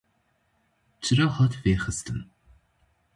[1.01, 2.19] Çira hat vêxistin